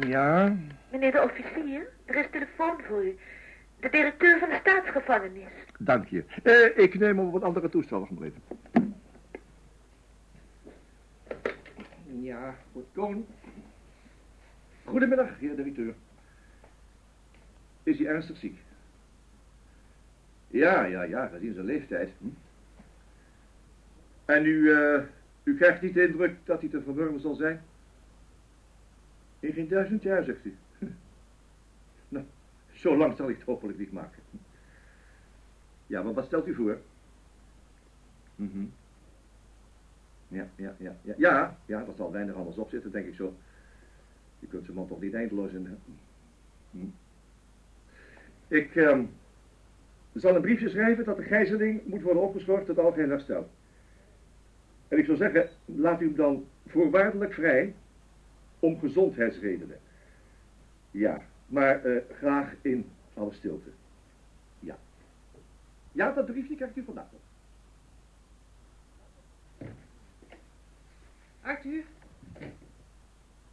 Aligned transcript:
Ja? 0.00 0.56
Meneer 0.90 1.12
de 1.12 1.22
officier, 1.22 1.88
er 2.04 2.16
is 2.16 2.26
telefoon 2.30 2.80
voor 2.88 3.04
u. 3.04 3.16
De 3.80 3.90
directeur 3.90 4.38
van 4.38 4.48
de 4.48 4.58
staatsgevangenis. 4.60 5.52
Dank 5.78 6.08
je. 6.08 6.24
Eh, 6.42 6.84
ik 6.84 6.98
neem 6.98 7.18
op 7.18 7.32
wat 7.32 7.42
andere 7.42 7.68
toestellen 7.68 8.06
gebleven. 8.06 8.42
Ja, 12.20 12.54
goed, 12.72 12.84
Koon. 12.92 13.26
Goedemiddag, 14.84 15.38
heer 15.38 15.56
directeur. 15.56 15.94
Is 17.82 17.98
hij 17.98 18.06
ernstig 18.06 18.36
ziek? 18.36 18.58
Ja, 20.48 20.84
ja, 20.84 21.02
ja, 21.02 21.26
gezien 21.26 21.54
zijn 21.54 21.66
leeftijd. 21.66 22.10
Hm? 22.18 22.26
En 24.24 24.44
u, 24.44 24.72
eh, 24.72 25.00
u 25.42 25.56
krijgt 25.56 25.82
niet 25.82 25.94
de 25.94 26.06
indruk 26.06 26.36
dat 26.44 26.60
hij 26.60 26.68
te 26.68 26.82
verwurmen 26.82 27.20
zal 27.20 27.34
zijn? 27.34 27.62
In 29.44 29.52
geen 29.52 29.68
duizend 29.68 30.02
jaar, 30.02 30.24
zegt 30.24 30.44
u. 30.44 30.56
nou, 32.08 32.24
zo 32.72 32.96
lang 32.96 33.16
zal 33.16 33.28
ik 33.28 33.36
het 33.36 33.46
hopelijk 33.46 33.78
niet 33.78 33.92
maken. 33.92 34.22
Ja, 35.86 36.02
maar 36.02 36.14
wat 36.14 36.26
stelt 36.26 36.46
u 36.46 36.54
voor? 36.54 36.78
Mhm. 38.36 38.64
Ja, 40.28 40.48
ja, 40.56 40.74
ja, 40.78 40.96
ja. 41.02 41.14
Ja, 41.16 41.58
ja, 41.66 41.84
dat 41.84 41.96
zal 41.96 42.12
weinig 42.12 42.34
anders 42.34 42.56
op 42.56 42.68
zitten, 42.68 42.90
denk 42.90 43.06
ik 43.06 43.14
zo. 43.14 43.34
Je 44.38 44.46
kunt 44.46 44.64
zijn 44.64 44.76
man 44.76 44.86
toch 44.86 45.00
niet 45.00 45.14
eindeloos 45.14 45.52
in... 45.52 45.78
Hm. 46.70 46.78
Ik 48.48 48.76
ehm, 48.76 49.04
zal 50.12 50.34
een 50.34 50.42
briefje 50.42 50.68
schrijven 50.68 51.04
dat 51.04 51.16
de 51.16 51.22
gijzeling 51.22 51.86
moet 51.86 52.02
worden 52.02 52.22
opgeschort 52.22 52.66
tot 52.66 52.78
algeheel 52.78 53.08
herstel. 53.08 53.50
En 54.88 54.98
ik 54.98 55.04
zou 55.04 55.16
zeggen, 55.16 55.48
laat 55.64 56.00
u 56.00 56.04
hem 56.04 56.16
dan 56.16 56.46
voorwaardelijk 56.66 57.32
vrij 57.32 57.74
om 58.64 58.78
gezondheidsredenen. 58.78 59.78
Ja, 60.90 61.22
maar 61.46 61.84
eh, 61.84 62.02
graag 62.16 62.54
in 62.62 62.90
alle 63.14 63.32
stilte. 63.32 63.70
Ja. 64.60 64.78
Ja, 65.92 66.12
dat 66.12 66.26
briefje 66.26 66.56
krijgt 66.56 66.76
u 66.76 66.84
vandaag 66.84 67.06
nog. 67.12 67.20
Arthur? 71.40 71.84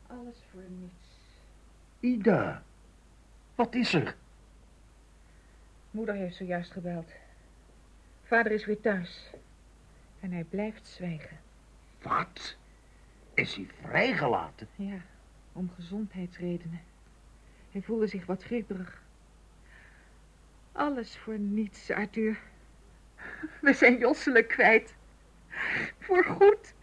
Alles 0.08 0.38
voor 0.52 0.64
niets. 0.70 1.10
Ida, 2.00 2.64
wat 3.56 3.76
is 3.76 3.94
er? 3.94 4.16
Moeder 5.92 6.16
heeft 6.16 6.36
zojuist 6.36 6.72
gebeld. 6.72 7.12
Vader 8.24 8.52
is 8.52 8.66
weer 8.66 8.82
thuis. 8.82 9.32
En 10.20 10.32
hij 10.32 10.44
blijft 10.44 10.88
zwijgen. 10.88 11.38
Wat? 12.02 12.58
Is 13.42 13.56
hij 13.56 13.68
vrijgelaten? 13.82 14.68
Ja, 14.76 15.02
om 15.52 15.72
gezondheidsredenen. 15.76 16.82
Hij 17.72 17.82
voelde 17.82 18.08
zich 18.08 18.26
wat 18.26 18.44
grieperig. 18.44 19.02
Alles 20.72 21.18
voor 21.18 21.40
niets, 21.40 21.90
Arthur. 21.92 22.40
We 23.62 23.74
zijn 23.74 23.98
Josselen 23.98 24.48
kwijt. 24.48 24.96
Voor 26.00 26.24
goed. 26.24 26.74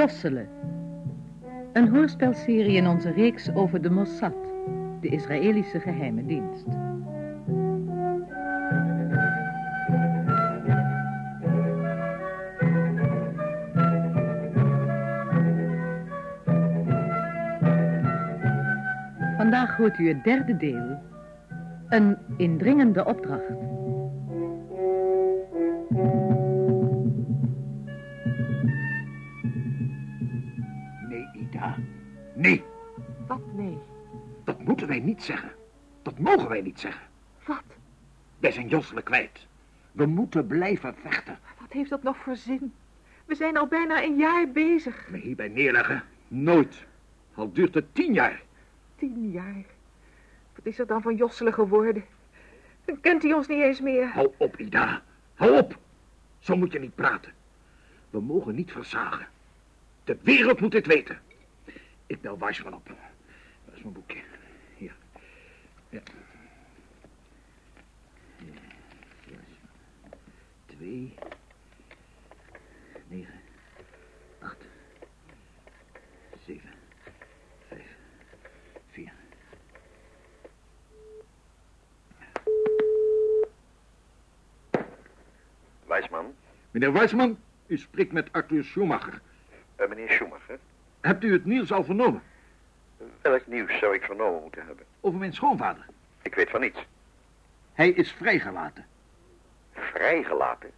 Josselen. 0.00 0.48
Een 1.72 1.88
hoorspelserie 1.88 2.76
in 2.76 2.86
onze 2.86 3.12
reeks 3.12 3.52
over 3.54 3.82
de 3.82 3.90
Mossad, 3.90 4.34
de 5.00 5.08
Israëlische 5.08 5.80
geheime 5.80 6.26
dienst. 6.26 6.66
Vandaag 19.36 19.76
hoort 19.76 19.98
u 19.98 20.08
het 20.08 20.24
derde 20.24 20.56
deel. 20.56 20.98
Een 21.88 22.16
indringende 22.36 23.04
opdracht. 23.04 23.69
Nee, 32.34 32.64
Wat 33.26 33.40
nee? 33.54 33.78
dat 34.44 34.58
moeten 34.64 34.86
wij 34.86 35.00
niet 35.00 35.22
zeggen. 35.22 35.52
Dat 36.02 36.18
mogen 36.18 36.48
wij 36.48 36.60
niet 36.60 36.80
zeggen. 36.80 37.02
Wat? 37.46 37.62
Wij 38.38 38.52
zijn 38.52 38.68
Josselen 38.68 39.02
kwijt. 39.02 39.46
We 39.92 40.06
moeten 40.06 40.46
blijven 40.46 40.94
vechten. 41.02 41.38
Wat 41.60 41.72
heeft 41.72 41.90
dat 41.90 42.02
nog 42.02 42.16
voor 42.16 42.36
zin? 42.36 42.72
We 43.24 43.34
zijn 43.34 43.56
al 43.56 43.66
bijna 43.66 44.02
een 44.02 44.16
jaar 44.16 44.48
bezig. 44.48 45.08
Me 45.10 45.18
hierbij 45.18 45.48
neerleggen? 45.48 46.02
Nooit. 46.28 46.84
Al 47.34 47.52
duurt 47.52 47.74
het 47.74 47.94
tien 47.94 48.12
jaar. 48.12 48.42
Tien 48.96 49.30
jaar. 49.30 49.64
Wat 50.54 50.66
is 50.66 50.78
er 50.78 50.86
dan 50.86 51.02
van 51.02 51.16
Josselen 51.16 51.54
geworden? 51.54 52.04
Dan 52.84 53.00
kent 53.00 53.22
hij 53.22 53.32
ons 53.32 53.46
niet 53.46 53.60
eens 53.62 53.80
meer. 53.80 54.06
Hou 54.08 54.32
op, 54.36 54.56
Ida. 54.58 55.02
Hou 55.34 55.56
op. 55.58 55.78
Zo 56.38 56.56
moet 56.56 56.72
je 56.72 56.78
niet 56.78 56.94
praten. 56.94 57.32
We 58.10 58.20
mogen 58.20 58.54
niet 58.54 58.72
versagen. 58.72 59.26
De 60.04 60.16
wereld 60.22 60.60
moet 60.60 60.72
dit 60.72 60.86
weten. 60.86 61.18
Ik 62.10 62.20
bel 62.20 62.38
Weisman 62.38 62.74
op. 62.74 62.86
Dat 63.64 63.74
is 63.74 63.82
mijn 63.82 63.94
boekje. 63.94 64.22
Hier. 64.76 64.94
Ja. 65.88 66.00
Weisman. 69.26 70.18
Twee. 70.66 71.14
Negen. 73.08 73.40
Acht. 74.38 74.64
Zeven. 76.46 76.70
Vijf. 77.68 77.96
Vier. 78.90 79.12
Wijsman, 85.86 86.34
Meneer 86.70 86.92
Weisman, 86.92 87.38
u 87.66 87.76
spreekt 87.78 88.12
met 88.12 88.32
Arthur 88.32 88.64
Schumacher. 88.64 89.20
eh, 89.76 89.88
meneer 89.88 90.10
Schumacher. 90.10 90.58
Hebt 91.00 91.24
u 91.24 91.32
het 91.32 91.44
nieuws 91.44 91.72
al 91.72 91.84
vernomen? 91.84 92.22
Welk 93.20 93.46
nieuws 93.46 93.78
zou 93.78 93.94
ik 93.94 94.02
vernomen 94.02 94.42
moeten 94.42 94.66
hebben? 94.66 94.84
Over 95.00 95.18
mijn 95.18 95.32
schoonvader. 95.32 95.86
Ik 96.22 96.34
weet 96.34 96.50
van 96.50 96.60
niets. 96.60 96.78
Hij 97.72 97.88
is 97.88 98.12
vrijgelaten. 98.12 98.86
Vrijgelaten? 99.72 100.70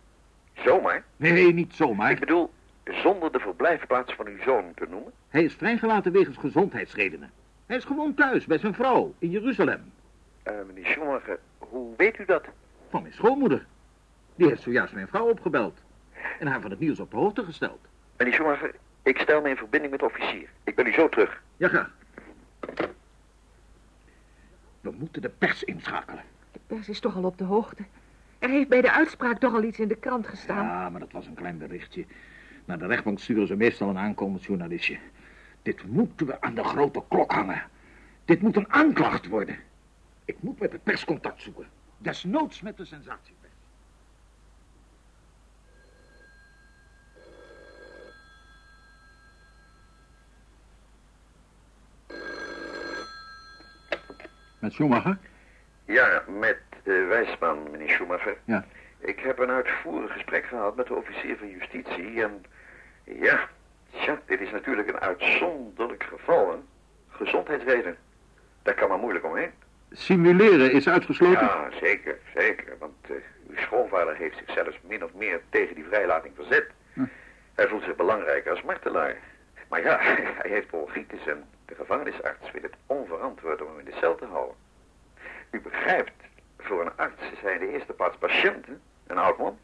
Zomaar? 0.52 1.04
Nee, 1.16 1.52
niet 1.52 1.74
zomaar. 1.74 2.10
Ik 2.10 2.20
bedoel, 2.20 2.50
zonder 2.84 3.32
de 3.32 3.38
verblijfplaats 3.38 4.14
van 4.14 4.26
uw 4.26 4.42
zoon 4.42 4.72
te 4.74 4.86
noemen? 4.90 5.12
Hij 5.28 5.44
is 5.44 5.54
vrijgelaten 5.54 6.12
wegens 6.12 6.36
gezondheidsredenen. 6.36 7.30
Hij 7.66 7.76
is 7.76 7.84
gewoon 7.84 8.14
thuis 8.14 8.46
bij 8.46 8.58
zijn 8.58 8.74
vrouw 8.74 9.14
in 9.18 9.30
Jeruzalem. 9.30 9.92
Eh, 10.42 10.54
meneer 10.66 10.86
Schumacher, 10.86 11.38
hoe 11.58 11.96
weet 11.96 12.18
u 12.18 12.24
dat? 12.24 12.44
Van 12.90 13.02
mijn 13.02 13.14
schoonmoeder. 13.14 13.66
Die 14.34 14.48
heeft 14.48 14.62
zojuist 14.62 14.94
mijn 14.94 15.08
vrouw 15.08 15.28
opgebeld. 15.28 15.78
En 16.38 16.46
haar 16.46 16.60
van 16.60 16.70
het 16.70 16.80
nieuws 16.80 17.00
op 17.00 17.10
de 17.10 17.16
hoogte 17.16 17.44
gesteld. 17.44 17.80
Meneer 18.16 18.34
Schumacher, 18.34 18.74
ik 19.02 19.18
stel 19.18 19.40
me 19.40 19.48
in 19.48 19.56
verbinding 19.56 19.90
met 19.90 20.00
de 20.00 20.06
officier. 20.06 20.48
Ik 20.64 20.74
ben 20.74 20.86
u 20.86 20.92
zo 20.92 21.08
terug. 21.08 21.42
Ja, 21.56 21.68
graag. 21.68 21.90
We 24.80 24.90
moeten 24.90 25.22
de 25.22 25.28
pers 25.28 25.64
inschakelen. 25.64 26.24
De 26.52 26.60
pers 26.66 26.88
is 26.88 27.00
toch 27.00 27.16
al 27.16 27.24
op 27.24 27.38
de 27.38 27.44
hoogte. 27.44 27.84
Er 28.38 28.48
heeft 28.48 28.68
bij 28.68 28.80
de 28.80 28.92
uitspraak 28.92 29.38
toch 29.38 29.54
al 29.54 29.62
iets 29.62 29.78
in 29.78 29.88
de 29.88 29.96
krant 29.96 30.26
gestaan. 30.26 30.64
Ja, 30.64 30.90
maar 30.90 31.00
dat 31.00 31.12
was 31.12 31.26
een 31.26 31.34
klein 31.34 31.58
berichtje. 31.58 32.04
Naar 32.64 32.78
de 32.78 32.86
rechtbank 32.86 33.18
sturen 33.18 33.46
ze 33.46 33.56
meestal 33.56 33.88
een 33.88 33.98
aankomend 33.98 34.44
journalistje. 34.44 34.98
Dit 35.62 35.86
moeten 35.86 36.26
we 36.26 36.40
aan 36.40 36.54
de 36.54 36.64
grote 36.64 37.02
klok 37.08 37.32
hangen. 37.32 37.62
Dit 38.24 38.42
moet 38.42 38.56
een 38.56 38.72
aanklacht 38.72 39.26
worden. 39.28 39.58
Ik 40.24 40.36
moet 40.40 40.58
met 40.58 40.70
de 40.70 40.78
pers 40.78 41.04
contact 41.04 41.42
zoeken. 41.42 41.66
Desnoods 41.98 42.60
met 42.60 42.76
de 42.76 42.84
sensatiepers. 42.84 43.41
Met 54.62 54.72
Schumacher? 54.72 55.18
Ja, 55.84 56.22
met 56.26 56.58
uh, 56.84 57.08
Wijsman, 57.08 57.70
meneer 57.70 57.88
Schumacher. 57.88 58.36
Ja. 58.44 58.64
Ik 58.98 59.18
heb 59.20 59.38
een 59.38 59.50
uitvoerig 59.50 60.12
gesprek 60.12 60.44
gehad 60.44 60.76
met 60.76 60.86
de 60.86 60.94
officier 60.94 61.36
van 61.36 61.48
justitie 61.48 62.22
en... 62.22 62.44
Ja, 63.04 63.48
tja, 63.90 64.20
dit 64.26 64.40
is 64.40 64.50
natuurlijk 64.50 64.88
een 64.88 65.00
uitzonderlijk 65.00 66.02
geval, 66.02 66.50
hè. 66.50 66.56
Gezondheidsreden. 67.08 67.96
Daar 68.62 68.74
kan 68.74 68.88
maar 68.88 68.98
moeilijk 68.98 69.24
omheen. 69.24 69.50
Simuleren 69.90 70.72
is 70.72 70.88
uitgesloten? 70.88 71.42
Ja, 71.42 71.68
zeker, 71.80 72.18
zeker. 72.34 72.76
Want 72.78 72.94
eh, 73.02 73.10
uw 73.48 73.56
schoonvader 73.56 74.16
heeft 74.16 74.36
zich 74.36 74.54
zelfs 74.54 74.78
min 74.88 75.04
of 75.04 75.14
meer 75.14 75.40
tegen 75.48 75.74
die 75.74 75.84
vrijlating 75.84 76.34
verzet. 76.36 76.66
Hm. 76.92 77.04
Hij 77.54 77.68
voelt 77.68 77.82
zich 77.82 77.96
belangrijker 77.96 78.50
als 78.50 78.62
martelaar. 78.62 79.16
Maar 79.68 79.82
ja, 79.82 79.98
hij 80.40 80.50
heeft 80.50 80.66
bronchitis 80.66 81.26
en 81.26 81.44
de 81.72 81.78
gevangenisarts 81.78 82.50
wil 82.52 82.62
het 82.62 82.74
onverantwoord 82.86 83.62
om 83.62 83.68
hem 83.68 83.78
in 83.78 83.84
de 83.84 83.96
cel 84.00 84.14
te 84.14 84.24
houden. 84.24 84.56
U 85.50 85.60
begrijpt, 85.60 86.12
voor 86.58 86.80
een 86.80 86.96
arts 86.96 87.22
in 87.42 87.58
de 87.58 87.72
eerste 87.72 87.92
plaats 87.92 88.16
patiënt, 88.16 88.66
hè? 88.66 88.72
een 89.06 89.18
oud 89.18 89.38
man. 89.38 89.58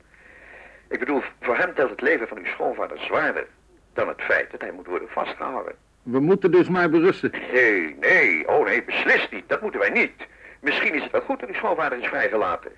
Ik 0.89 0.99
bedoel, 0.99 1.23
voor 1.41 1.57
hem 1.57 1.75
telt 1.75 1.91
het 1.91 2.01
leven 2.01 2.29
van 2.29 2.39
uw 2.39 2.45
schoonvader 2.45 2.99
zwaarder 2.99 3.47
dan 3.93 4.09
het 4.09 4.21
feit 4.21 4.51
dat 4.51 4.61
hij 4.61 4.73
moet 4.73 4.87
worden 4.87 5.09
vastgehouden. 5.09 5.75
We 6.03 6.21
moeten 6.21 6.51
dus 6.51 6.69
maar 6.69 6.91
berusten. 6.91 7.31
Nee, 7.53 7.97
nee, 8.01 8.49
oh 8.49 8.65
nee, 8.65 8.85
beslist 8.85 9.31
niet. 9.31 9.49
Dat 9.49 9.61
moeten 9.61 9.81
wij 9.81 9.91
niet. 9.91 10.27
Misschien 10.61 10.95
is 10.95 11.03
het 11.03 11.13
wel 11.13 11.21
goed 11.21 11.41
dat 11.41 11.49
uw 11.49 11.55
schoonvader 11.55 11.99
is 11.99 12.09
vrijgelaten. 12.09 12.73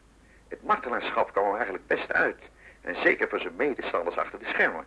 Het 0.48 0.62
martelaarschap 0.62 1.32
kwam 1.32 1.44
hem 1.44 1.54
eigenlijk 1.54 1.86
best 1.86 2.12
uit. 2.12 2.38
En 2.80 2.94
zeker 3.02 3.28
voor 3.28 3.40
zijn 3.40 3.56
medestanders 3.56 4.16
achter 4.16 4.38
de 4.38 4.46
schermen. 4.48 4.84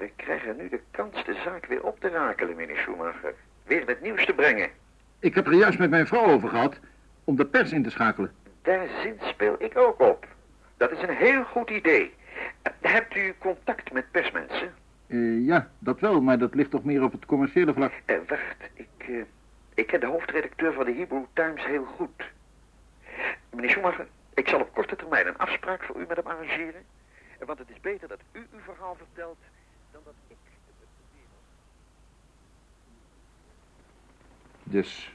We 0.00 0.10
krijgen 0.16 0.56
nu 0.56 0.68
de 0.68 0.80
kans 0.90 1.24
de 1.24 1.34
zaak 1.44 1.66
weer 1.66 1.82
op 1.82 2.00
te 2.00 2.08
rakelen, 2.08 2.56
meneer 2.56 2.76
Schumacher. 2.76 3.34
Weer 3.64 3.86
het 3.86 4.00
nieuws 4.00 4.26
te 4.26 4.34
brengen. 4.34 4.70
Ik 5.18 5.34
heb 5.34 5.46
er 5.46 5.54
juist 5.54 5.78
met 5.78 5.90
mijn 5.90 6.06
vrouw 6.06 6.24
over 6.24 6.48
gehad 6.48 6.80
om 7.24 7.36
de 7.36 7.46
pers 7.46 7.72
in 7.72 7.82
te 7.82 7.90
schakelen. 7.90 8.32
Daar 8.62 8.88
zinspeel 9.02 9.56
ik 9.58 9.76
ook 9.76 10.00
op. 10.00 10.26
Dat 10.76 10.90
is 10.90 11.02
een 11.02 11.16
heel 11.16 11.44
goed 11.44 11.70
idee. 11.70 12.14
Hebt 12.80 13.16
u 13.16 13.34
contact 13.38 13.92
met 13.92 14.10
persmensen? 14.10 14.74
Eh, 15.06 15.46
ja, 15.46 15.70
dat 15.78 16.00
wel, 16.00 16.20
maar 16.20 16.38
dat 16.38 16.54
ligt 16.54 16.70
toch 16.70 16.84
meer 16.84 17.02
op 17.02 17.12
het 17.12 17.26
commerciële 17.26 17.74
vlak. 17.74 17.92
Eh, 18.04 18.16
wacht, 18.28 18.56
ik, 18.74 18.88
eh, 18.98 19.14
ik 19.74 19.86
ken 19.86 20.00
de 20.00 20.06
hoofdredacteur 20.06 20.72
van 20.72 20.84
de 20.84 20.92
Hebrew 20.94 21.24
Times 21.32 21.64
heel 21.64 21.84
goed. 21.84 22.24
Meneer 23.50 23.70
Schumacher, 23.70 24.06
ik 24.34 24.48
zal 24.48 24.60
op 24.60 24.74
korte 24.74 24.96
termijn 24.96 25.26
een 25.26 25.38
afspraak 25.38 25.82
voor 25.82 25.96
u 26.00 26.04
met 26.08 26.16
hem 26.16 26.26
arrangeren. 26.26 26.82
Want 27.46 27.58
het 27.58 27.70
is 27.70 27.80
beter 27.80 28.08
dat 28.08 28.20
u 28.32 28.46
uw 28.52 28.60
verhaal 28.60 28.96
vertelt 28.96 29.38
dan 29.92 30.00
dat 30.04 30.14
ik 30.26 30.36
het. 30.50 30.88
Dus 34.64 35.14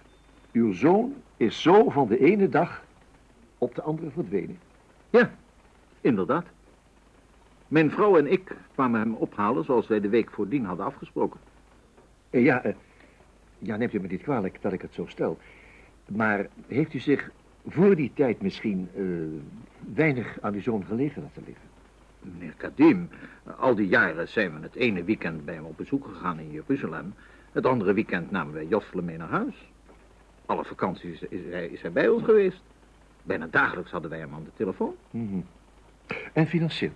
uw 0.51 0.73
zoon 0.73 1.13
is 1.37 1.61
zo 1.61 1.89
van 1.89 2.07
de 2.07 2.19
ene 2.19 2.49
dag 2.49 2.83
op 3.57 3.75
de 3.75 3.81
andere 3.81 4.09
verdwenen. 4.11 4.59
Ja, 5.09 5.31
inderdaad. 6.01 6.45
Mijn 7.67 7.91
vrouw 7.91 8.17
en 8.17 8.31
ik 8.31 8.55
kwamen 8.73 8.99
hem 8.99 9.13
ophalen 9.13 9.63
zoals 9.65 9.87
wij 9.87 9.99
de 9.99 10.09
week 10.09 10.31
voordien 10.31 10.65
hadden 10.65 10.85
afgesproken. 10.85 11.39
Eh, 12.29 12.43
Ja, 12.43 12.63
eh, 12.63 12.75
ja, 13.59 13.75
neemt 13.75 13.93
u 13.93 13.99
me 13.99 14.07
niet 14.07 14.21
kwalijk 14.21 14.61
dat 14.61 14.73
ik 14.73 14.81
het 14.81 14.93
zo 14.93 15.05
stel. 15.05 15.37
Maar 16.05 16.47
heeft 16.67 16.93
u 16.93 16.99
zich 16.99 17.31
voor 17.67 17.95
die 17.95 18.11
tijd 18.13 18.41
misschien 18.41 18.89
eh, 18.95 19.03
weinig 19.93 20.37
aan 20.41 20.53
uw 20.53 20.61
zoon 20.61 20.85
gelegen 20.85 21.21
laten 21.21 21.43
liggen? 21.45 21.63
Meneer 22.33 22.53
Kadim, 22.57 23.09
al 23.57 23.75
die 23.75 23.87
jaren 23.87 24.27
zijn 24.27 24.53
we 24.53 24.61
het 24.61 24.75
ene 24.75 25.03
weekend 25.03 25.45
bij 25.45 25.55
hem 25.55 25.65
op 25.65 25.77
bezoek 25.77 26.07
gegaan 26.07 26.39
in 26.39 26.51
Jeruzalem. 26.51 27.13
Het 27.51 27.65
andere 27.65 27.93
weekend 27.93 28.31
namen 28.31 28.53
wij 28.53 28.65
Jossele 28.65 29.01
mee 29.01 29.17
naar 29.17 29.29
huis. 29.29 29.55
Alle 30.45 30.65
vakanties 30.65 31.21
is 31.21 31.39
hij, 31.49 31.67
is 31.67 31.81
hij 31.81 31.91
bij 31.91 32.07
ons 32.07 32.23
geweest. 32.23 32.61
Bijna 33.23 33.47
dagelijks 33.51 33.91
hadden 33.91 34.09
wij 34.09 34.19
hem 34.19 34.33
aan 34.33 34.43
de 34.43 34.51
telefoon. 34.55 34.95
Mhm. 35.11 35.39
En 36.33 36.47
financieel? 36.47 36.91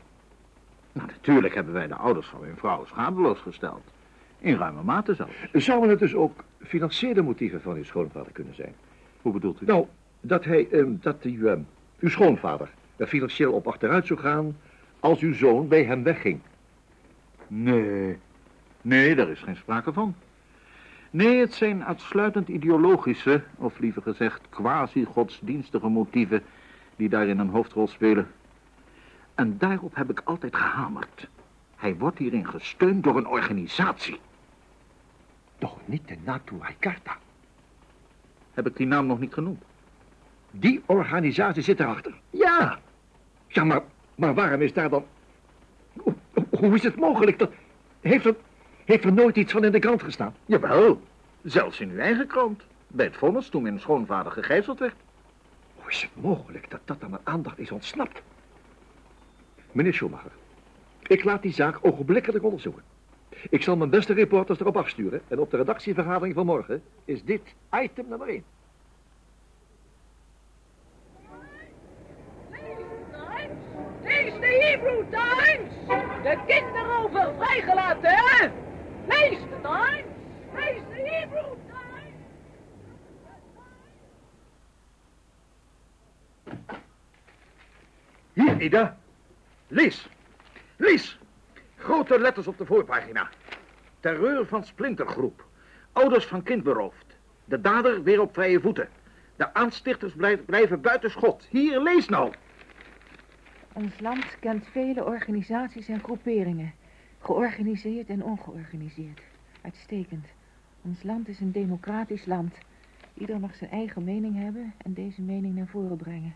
Nou, 0.92 1.08
natuurlijk 1.08 1.56
hebben 1.56 1.74
wij 1.74 1.88
de 1.88 1.96
ouders 1.96 2.28
van 2.28 2.40
mijn 2.40 2.58
vrouw 2.58 2.86
schadeloos 2.86 3.40
gesteld. 3.40 3.82
In 4.40 4.56
ruime 4.56 4.84
mate 4.84 5.14
zelfs. 5.14 5.34
Zouden 5.54 5.90
het 5.90 6.00
dus 6.00 6.16
ook 6.16 6.44
financiële 6.60 7.22
motieven 7.22 7.62
van 7.62 7.76
uw 7.76 7.84
schoonvader 7.84 8.32
kunnen 8.32 8.56
zijn? 8.56 8.76
Hoe 9.22 9.34
bedoelt 9.34 9.62
u? 9.62 9.66
Nou, 9.66 9.86
dat 10.22 10.46
hij, 10.46 10.68
ehm, 10.72 10.94
dat 11.00 11.26
u, 11.26 11.48
ehm, 11.48 11.62
uw 12.00 12.10
schoonvader 12.10 12.70
er 12.96 13.08
financieel 13.08 13.54
op 13.54 13.68
achteruit 13.68 14.08
zou 14.08 14.20
gaan 14.20 14.56
als 15.00 15.20
uw 15.20 15.34
zoon 15.34 15.68
bij 15.68 15.84
hem 15.84 16.04
wegging. 16.04 16.40
Nee, 17.48 18.18
nee, 18.82 19.16
daar 19.16 19.30
is 19.30 19.40
geen 19.42 19.56
sprake 19.56 19.94
van. 19.94 20.16
Nee, 21.10 21.40
het 21.40 21.54
zijn 21.54 21.84
uitsluitend 21.86 22.48
ideologische, 22.48 23.44
of 23.56 23.80
liever 23.80 24.02
gezegd 24.02 24.42
quasi-godsdienstige 24.50 25.88
motieven 25.88 26.44
die 26.96 27.10
daarin 27.10 27.40
een 27.40 27.50
hoofdrol 27.50 27.88
spelen. 27.88 28.28
En 29.36 29.58
daarop 29.58 29.96
heb 29.96 30.10
ik 30.10 30.22
altijd 30.24 30.56
gehamerd. 30.56 31.28
Hij 31.76 31.96
wordt 31.96 32.18
hierin 32.18 32.48
gesteund 32.48 33.04
door 33.04 33.18
een 33.18 33.28
organisatie. 33.28 34.20
Toch 35.58 35.78
niet 35.86 36.08
de 36.08 36.18
NATO 36.24 36.58
Haikarta. 36.60 37.18
Heb 38.54 38.68
ik 38.68 38.78
die 38.78 38.88
naam 38.88 39.06
nog 39.06 39.20
niet 39.20 39.34
genoemd? 39.34 39.64
Die 40.52 40.82
organisatie 40.86 41.64
zit 41.64 41.80
erachter. 41.80 42.14
Ja, 42.30 42.80
Ja, 43.48 43.64
maar, 43.64 43.82
maar 44.20 44.34
waarom 44.34 44.62
is 44.62 44.74
daar 44.74 44.90
dan... 44.90 45.06
Hoe, 46.50 46.76
is 46.76 46.84
het 46.84 46.96
mogelijk? 46.96 47.40
Dat... 47.40 47.52
Heeft, 48.02 48.26
er, 48.26 48.36
heeft 48.86 49.04
er 49.04 49.14
nooit 49.14 49.36
iets 49.36 49.52
van 49.52 49.64
in 49.64 49.72
de 49.72 49.80
krant 49.80 50.04
gestaan? 50.04 50.36
jawel. 50.46 51.02
Zelfs 51.44 51.80
in 51.80 51.90
uw 51.90 52.00
eigen 52.00 52.28
krant. 52.28 52.64
Bij 52.88 53.06
het 53.06 53.18
vonnis 53.18 53.50
toen 53.50 53.62
mijn 53.62 53.80
schoonvader 53.80 54.32
gegijzeld 54.32 54.80
werd. 54.80 54.96
Hoe 55.76 55.90
is 55.90 56.02
het 56.02 56.24
mogelijk 56.24 56.70
dat 56.70 56.80
dat 56.86 57.04
aan 57.04 57.10
mijn 57.10 57.22
aandacht 57.24 57.60
is 57.60 57.72
ontsnapt? 57.72 58.22
Meneer 59.72 59.94
Schumacher, 59.94 60.32
ik 61.02 61.24
laat 61.24 61.42
die 61.42 61.54
zaak 61.54 61.78
ogenblikkelijk 61.82 62.44
onderzoeken. 62.44 62.84
Ik 63.50 63.64
zal 63.64 63.78
mijn 63.78 63.90
beste 63.90 64.14
reporters 64.14 64.60
erop 64.60 64.78
afsturen 64.78 65.22
en 65.28 65.40
op 65.40 65.52
de 65.52 65.58
redactievergadering 65.58 66.36
van 66.36 66.46
morgen 66.46 66.82
is 67.06 67.24
dit 67.24 67.42
item 67.72 68.06
nummer 68.08 68.28
1. 68.28 68.44
Lees 74.04 74.34
de 74.40 74.48
Hebrew 74.48 75.04
Times! 75.10 75.72
De 76.24 76.38
kinderover 76.48 77.34
vrijgelaten, 77.50 78.10
hè? 78.16 78.48
Lees 79.08 79.40
de 79.40 79.60
Times! 79.62 80.06
Lees 80.54 80.82
de 80.90 81.10
Hebrew 81.10 81.54
Times! 81.68 82.16
Hier, 88.34 88.62
Ida. 88.62 88.98
Lees. 89.68 90.08
Lees. 90.78 91.20
Grote 91.76 92.20
letters 92.20 92.48
op 92.48 92.58
de 92.58 92.66
voorpagina. 92.66 93.30
Terreur 94.00 94.46
van 94.48 94.64
Splintergroep. 94.64 95.46
Ouders 95.92 96.26
van 96.26 96.44
kind 96.44 96.64
beroofd. 96.64 97.06
De 97.46 97.62
dader 97.62 98.04
weer 98.04 98.22
op 98.22 98.34
vrije 98.34 98.60
voeten. 98.60 98.90
De 99.36 99.54
aanstichters 99.54 100.14
blijf- 100.14 100.46
blijven 100.46 100.82
buiten 100.82 101.12
schot. 101.12 101.48
Hier, 101.50 101.82
lees 101.82 102.08
nou. 102.10 102.34
Ons 103.74 104.00
land 104.00 104.40
kent 104.40 104.68
vele 104.72 105.04
organisaties 105.06 105.88
en 105.88 106.00
groeperingen. 106.04 106.74
Georganiseerd 107.22 108.10
en 108.10 108.24
ongeorganiseerd. 108.24 109.22
Uitstekend. 109.62 110.26
Ons 110.82 111.04
land 111.04 111.28
is 111.28 111.40
een 111.40 111.52
democratisch 111.52 112.26
land. 112.26 112.58
Ieder 113.14 113.40
mag 113.40 113.56
zijn 113.56 113.70
eigen 113.70 114.04
mening 114.04 114.36
hebben 114.36 114.74
en 114.78 114.94
deze 114.94 115.22
mening 115.22 115.56
naar 115.56 115.68
voren 115.68 115.98
brengen. 115.98 116.34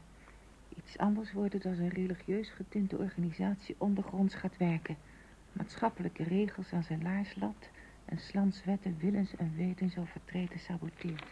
Iets 0.78 0.98
anders 0.98 1.34
wordt 1.34 1.54
het 1.54 1.66
als 1.66 1.78
een 1.78 1.90
religieus 1.90 2.50
getinte 2.50 2.98
organisatie 2.98 3.76
ondergronds 3.78 4.36
gaat 4.36 4.58
werken. 4.58 4.98
Maatschappelijke 5.52 6.24
regels 6.24 6.74
aan 6.74 6.84
zijn 6.84 7.04
laars 7.04 7.36
lapt 7.36 7.70
en 8.06 8.20
slanswetten 8.20 8.98
willens 9.00 9.36
en 9.36 9.54
wetens 9.56 9.94
zo 9.94 10.04
vertreten 10.06 10.60
saboteert. 10.60 11.26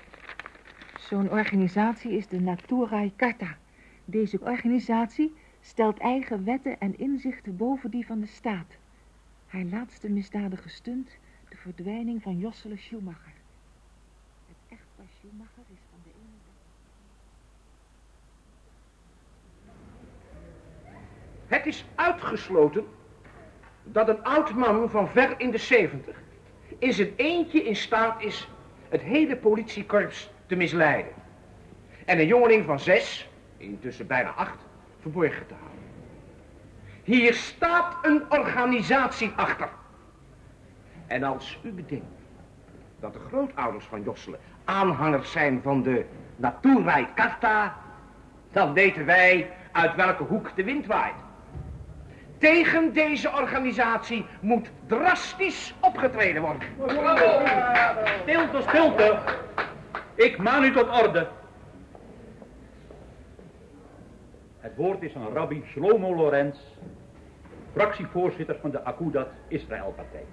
Zo'n 0.99 1.31
organisatie 1.31 2.11
is 2.11 2.27
de 2.27 2.39
Natura 2.39 3.09
Carta. 3.15 3.57
Deze 4.05 4.39
organisatie 4.39 5.33
stelt 5.61 5.97
eigen 5.97 6.43
wetten 6.43 6.79
en 6.79 6.97
inzichten 6.99 7.57
boven 7.57 7.91
die 7.91 8.05
van 8.05 8.19
de 8.19 8.27
staat. 8.27 8.79
Haar 9.51 9.63
laatste 9.63 10.09
misdadige 10.09 10.69
stunt, 10.69 11.09
de 11.49 11.57
verdwijning 11.57 12.21
van 12.21 12.37
Jossele 12.37 12.77
Schumacher. 12.77 13.33
Het 14.47 14.57
echtpaar 14.79 15.05
Schumacher 15.19 15.63
is 15.73 15.79
van 15.89 15.99
de 16.03 16.09
ene. 16.09 16.39
Het 21.47 21.65
is 21.65 21.85
uitgesloten 21.95 22.85
dat 23.83 24.09
een 24.09 24.23
oud 24.23 24.53
man 24.53 24.89
van 24.89 25.09
ver 25.09 25.39
in 25.39 25.51
de 25.51 25.57
zeventig 25.57 26.21
in 26.81 26.93
zijn 26.93 27.13
eentje 27.15 27.63
in 27.63 27.75
staat 27.75 28.21
is 28.21 28.47
het 28.89 29.01
hele 29.01 29.37
politiekorps 29.37 30.29
te 30.45 30.55
misleiden. 30.55 31.11
En 32.05 32.19
een 32.19 32.27
jongeling 32.27 32.65
van 32.65 32.79
zes, 32.79 33.29
intussen 33.57 34.07
bijna 34.07 34.29
acht, 34.29 34.57
verborgen 34.99 35.47
te 35.47 35.53
houden. 35.53 35.70
Hier 37.03 37.33
staat 37.33 37.95
een 38.01 38.23
organisatie 38.29 39.31
achter. 39.35 39.69
En 41.07 41.23
als 41.23 41.59
u 41.63 41.71
bedenkt 41.71 42.05
dat 42.99 43.13
de 43.13 43.19
grootouders 43.27 43.85
van 43.85 44.03
Josselen 44.03 44.39
aanhangers 44.65 45.31
zijn 45.31 45.61
van 45.63 45.83
de 45.83 46.05
Natura 46.35 47.07
Carta, 47.15 47.75
dan 48.51 48.73
weten 48.73 49.05
wij 49.05 49.51
uit 49.71 49.95
welke 49.95 50.23
hoek 50.23 50.55
de 50.55 50.63
wind 50.63 50.85
waait. 50.85 51.15
Tegen 52.37 52.93
deze 52.93 53.31
organisatie 53.31 54.25
moet 54.39 54.71
drastisch 54.87 55.73
opgetreden 55.79 56.41
worden. 56.41 56.67
Stilte, 58.21 58.61
stilte. 58.61 59.17
Ik 60.15 60.37
maan 60.37 60.63
u 60.63 60.71
tot 60.71 60.89
orde. 61.01 61.27
Het 64.61 64.75
woord 64.75 65.01
is 65.01 65.15
aan 65.15 65.33
rabbi 65.33 65.63
Shlomo 65.65 66.15
Lorenz, 66.15 66.57
fractievoorzitter 67.73 68.57
van 68.61 68.71
de 68.71 68.83
Akudat 68.83 69.29
Israëlpartij. 69.47 70.25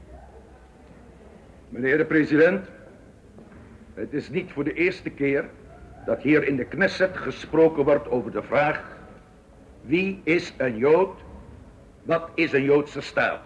Meneer 1.69 1.97
de 1.97 2.05
president, 2.05 2.67
het 3.95 4.13
is 4.13 4.29
niet 4.29 4.53
voor 4.53 4.65
de 4.65 4.73
eerste 4.73 5.11
keer 5.11 5.49
dat 6.05 6.23
hier 6.23 6.45
in 6.45 6.57
de 6.57 6.65
Knesset 6.65 7.17
gesproken 7.17 7.85
wordt 7.85 8.09
over 8.09 8.31
de 8.31 8.43
vraag... 8.43 8.97
wie 9.81 10.21
is 10.25 10.55
een 10.57 10.77
Jood, 10.77 11.21
wat 12.03 12.31
is 12.35 12.53
een 12.53 12.63
Joodse 12.63 13.01
staat? 13.01 13.43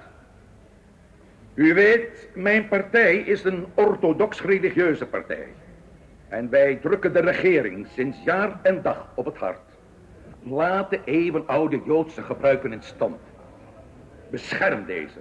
U 1.54 1.74
weet, 1.74 2.28
mijn 2.34 2.68
partij 2.68 3.16
is 3.16 3.44
een 3.44 3.66
orthodox-religieuze 3.74 5.06
partij. 5.06 5.48
En 6.28 6.50
wij 6.50 6.76
drukken 6.76 7.12
de 7.12 7.20
regering 7.20 7.86
sinds 7.86 8.22
jaar 8.24 8.60
en 8.62 8.82
dag 8.82 9.08
op 9.14 9.24
het 9.24 9.36
hart. 9.36 9.71
Laat 10.42 10.90
de 10.90 11.00
eeuwenoude 11.04 11.80
Joodse 11.84 12.22
gebruiken 12.22 12.72
in 12.72 12.82
stand. 12.82 13.20
Bescherm 14.30 14.84
deze. 14.86 15.18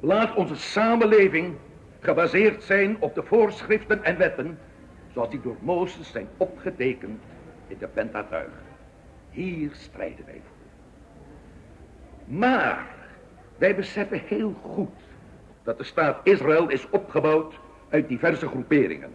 Laat 0.00 0.34
onze 0.34 0.56
samenleving 0.56 1.54
gebaseerd 2.00 2.62
zijn 2.62 2.96
op 3.00 3.14
de 3.14 3.22
voorschriften 3.22 4.04
en 4.04 4.18
wetten 4.18 4.58
zoals 5.12 5.30
die 5.30 5.40
door 5.40 5.56
Mozes 5.60 6.10
zijn 6.10 6.28
opgetekend 6.36 7.22
in 7.66 7.78
de 7.78 7.86
Pentateuch. 7.86 8.62
Hier 9.30 9.70
strijden 9.72 10.24
wij 10.24 10.40
voor. 10.44 10.66
Maar 12.36 12.86
wij 13.56 13.74
beseffen 13.74 14.20
heel 14.26 14.54
goed 14.62 15.00
dat 15.62 15.78
de 15.78 15.84
staat 15.84 16.20
Israël 16.22 16.68
is 16.68 16.90
opgebouwd 16.90 17.54
uit 17.88 18.08
diverse 18.08 18.46
groeperingen. 18.46 19.10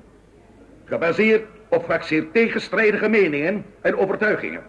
Gebaseerd 0.86 1.46
op 1.68 1.86
vaak 1.86 2.04
zeer 2.04 2.32
tegenstrijdige 2.32 3.10
meningen 3.10 3.66
en 3.82 3.98
overtuigingen. 3.98 4.64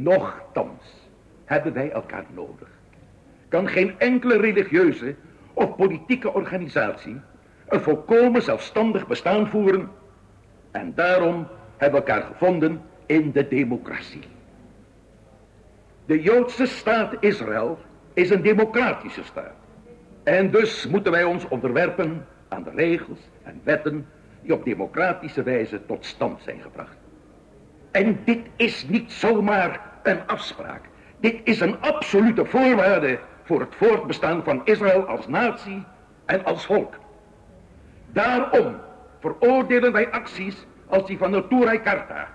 Nochtans 0.00 1.08
hebben 1.44 1.72
wij 1.72 1.90
elkaar 1.90 2.24
nodig. 2.34 2.68
Kan 3.48 3.68
geen 3.68 3.98
enkele 3.98 4.36
religieuze 4.36 5.14
of 5.52 5.76
politieke 5.76 6.32
organisatie 6.34 7.20
een 7.68 7.80
volkomen 7.80 8.42
zelfstandig 8.42 9.06
bestaan 9.06 9.48
voeren. 9.48 9.90
En 10.70 10.94
daarom 10.94 11.46
hebben 11.76 12.00
we 12.00 12.06
elkaar 12.06 12.26
gevonden 12.26 12.80
in 13.06 13.32
de 13.32 13.48
democratie. 13.48 14.22
De 16.06 16.22
Joodse 16.22 16.66
staat 16.66 17.16
Israël 17.20 17.78
is 18.14 18.30
een 18.30 18.42
democratische 18.42 19.24
staat. 19.24 19.54
En 20.22 20.50
dus 20.50 20.86
moeten 20.86 21.12
wij 21.12 21.24
ons 21.24 21.48
onderwerpen 21.48 22.26
aan 22.48 22.62
de 22.62 22.70
regels 22.74 23.18
en 23.42 23.60
wetten 23.64 24.06
die 24.42 24.52
op 24.52 24.64
democratische 24.64 25.42
wijze 25.42 25.86
tot 25.86 26.06
stand 26.06 26.42
zijn 26.42 26.60
gebracht. 26.60 26.96
En 27.90 28.18
dit 28.24 28.40
is 28.56 28.88
niet 28.88 29.12
zomaar 29.12 29.87
een 30.10 30.26
afspraak. 30.26 30.80
Dit 31.20 31.40
is 31.44 31.60
een 31.60 31.80
absolute 31.80 32.44
voorwaarde 32.44 33.18
voor 33.44 33.60
het 33.60 33.74
voortbestaan 33.74 34.44
van 34.44 34.60
Israël 34.64 35.06
als 35.06 35.28
natie 35.28 35.84
en 36.24 36.44
als 36.44 36.66
volk. 36.66 36.94
Daarom 38.12 38.76
veroordelen 39.20 39.92
wij 39.92 40.10
acties 40.10 40.66
als 40.86 41.06
die 41.06 41.18
van 41.18 41.30
Noturai 41.30 41.80
Karta, 41.80 42.28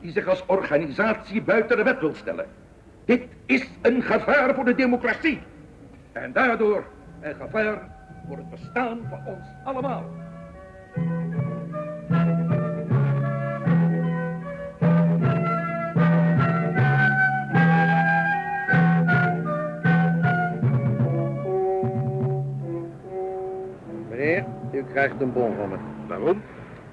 die 0.00 0.12
zich 0.12 0.26
als 0.26 0.46
organisatie 0.46 1.42
buiten 1.42 1.76
de 1.76 1.82
wet 1.82 2.00
wil 2.00 2.14
stellen. 2.14 2.46
Dit 3.04 3.22
is 3.46 3.70
een 3.82 4.02
gevaar 4.02 4.54
voor 4.54 4.64
de 4.64 4.74
democratie. 4.74 5.40
En 6.12 6.32
daardoor 6.32 6.84
een 7.20 7.34
gevaar 7.34 7.88
voor 8.26 8.36
het 8.36 8.50
bestaan 8.50 9.00
van 9.08 9.20
ons 9.26 9.46
allemaal. 9.64 10.19
Krijgt 24.92 25.20
een 25.20 25.32
bon 25.32 25.56
van 25.56 25.68
me. 25.68 25.76
Waarom? 26.08 26.42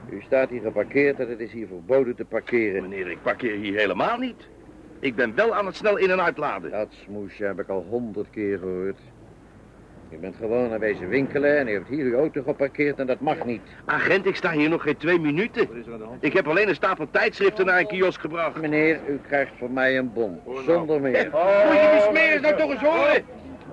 U 0.09 0.21
staat 0.21 0.49
hier 0.49 0.61
geparkeerd 0.61 1.19
en 1.19 1.29
het 1.29 1.39
is 1.39 1.51
hier 1.51 1.67
verboden 1.67 2.15
te 2.15 2.25
parkeren. 2.25 2.81
Meneer, 2.81 3.11
ik 3.11 3.21
parkeer 3.21 3.55
hier 3.55 3.77
helemaal 3.79 4.17
niet. 4.17 4.47
Ik 4.99 5.15
ben 5.15 5.35
wel 5.35 5.55
aan 5.55 5.65
het 5.65 5.75
snel 5.75 5.97
in- 5.97 6.09
en 6.09 6.21
uitladen. 6.21 6.71
Dat 6.71 6.87
smoesje 6.89 7.43
heb 7.43 7.59
ik 7.59 7.67
al 7.69 7.85
honderd 7.89 8.29
keer 8.29 8.57
gehoord. 8.57 8.97
U 10.11 10.17
bent 10.17 10.35
gewoon 10.35 10.69
naar 10.69 10.79
wezen 10.79 11.09
winkelen 11.09 11.57
en 11.57 11.67
u 11.67 11.71
heeft 11.71 11.87
hier 11.87 12.05
uw 12.05 12.17
auto 12.17 12.41
geparkeerd 12.41 12.99
en 12.99 13.07
dat 13.07 13.19
mag 13.19 13.45
niet. 13.45 13.61
Agent, 13.85 14.25
ik 14.25 14.35
sta 14.35 14.51
hier 14.51 14.69
nog 14.69 14.81
geen 14.81 14.97
twee 14.97 15.19
minuten. 15.19 15.67
Ik 16.19 16.33
heb 16.33 16.47
alleen 16.47 16.67
een 16.69 16.75
stapel 16.75 17.07
tijdschriften 17.11 17.65
naar 17.65 17.79
een 17.79 17.87
kiosk 17.87 18.21
gebracht. 18.21 18.61
Meneer, 18.61 18.99
u 19.09 19.19
krijgt 19.27 19.51
van 19.57 19.73
mij 19.73 19.97
een 19.97 20.13
bon. 20.13 20.39
Zonder 20.65 21.01
meer. 21.01 21.29
Moet 21.31 21.73
je 21.81 21.89
die 21.91 22.01
smeris 22.01 22.41
nou 22.41 22.55
toch 22.55 22.71
eens 22.71 22.81
horen? 22.81 23.23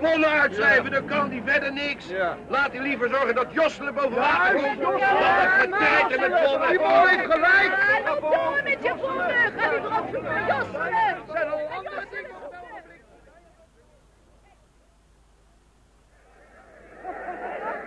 Bonnen 0.04 0.30
uitschrijven, 0.30 0.90
dan 0.90 1.06
kan 1.06 1.28
die 1.28 1.42
verder 1.46 1.72
niks. 1.72 2.06
Laat 2.48 2.72
hij 2.72 2.80
liever 2.80 3.08
zorgen 3.08 3.34
dat 3.34 3.46
Josselen 3.50 3.94
boven 3.94 4.14
water 4.14 4.54
komt. 4.54 4.82
Wat 4.82 4.92
een 4.92 5.00
getijden 5.00 6.20
met 6.20 6.42
bonnen. 6.42 6.68
Die 6.68 6.78
bonnen 6.78 7.08
heeft 7.08 7.32
gelijk. 7.32 7.72
Ga 8.04 8.20
door 8.20 8.60
met 8.64 8.78
je 8.82 8.94
voeten. 9.00 9.34
Ga 9.56 9.68
die 9.70 9.78
erop 9.78 10.08
zoeken. 10.12 10.46
Josselen. 10.46 10.92
zijn 11.32 11.50
al 11.50 11.68
andere 11.76 12.06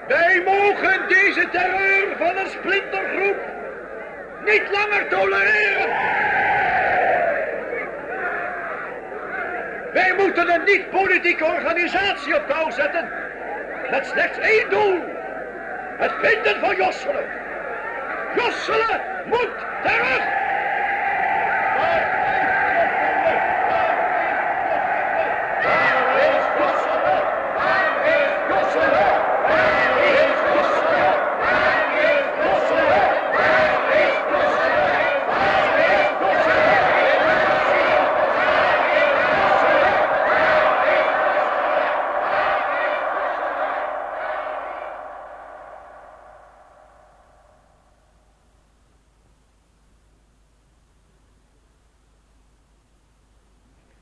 Wij 0.07 0.41
mogen 0.45 1.07
deze 1.07 1.50
terreur 1.51 2.17
van 2.17 2.38
een 2.38 2.50
splintergroep 2.50 3.38
niet 4.45 4.69
langer 4.71 5.07
tolereren. 5.09 5.89
Wij 9.98 10.13
moeten 10.18 10.54
een 10.54 10.63
niet-politieke 10.63 11.46
organisatie 11.46 12.36
op 12.36 12.48
touw 12.48 12.72
zetten. 12.72 13.10
Met 13.92 14.06
slechts 14.06 14.38
één 14.38 14.70
doel. 14.70 15.04
Het 15.98 16.12
vinden 16.22 16.60
van 16.60 16.75
Josselen. 16.75 17.25
Josselen 18.36 19.01
moet 19.25 19.56
terug. 19.84 20.38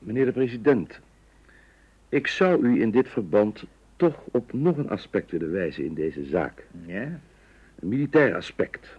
Meneer 0.06 0.24
de 0.24 0.32
president, 0.46 1.00
ik 2.08 2.26
zou 2.26 2.66
u 2.66 2.80
in 2.80 2.90
dit 2.90 3.08
verband 3.08 3.64
toch 3.96 4.24
op 4.30 4.52
nog 4.52 4.76
een 4.76 4.88
aspect 4.88 5.30
willen 5.30 5.52
wijzen 5.52 5.84
in 5.84 5.94
deze 5.94 6.24
zaak. 6.24 6.66
Ja? 6.86 7.20
Een 7.80 7.88
militair 7.88 8.34
aspect. 8.34 8.96